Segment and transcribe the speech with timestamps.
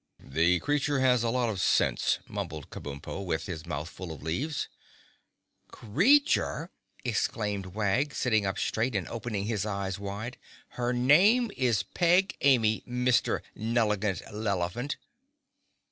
[0.33, 4.67] "The creature has a lot of sense," mumbled Kabumpo, with his mouth full of leaves.
[5.67, 6.71] "Creature!"
[7.05, 10.39] exclaimed Wag, sitting up straight and opening his eyes wide.
[10.69, 13.41] "Her name is Peg Amy, Mr.
[13.55, 14.95] Nelegant Lelephant."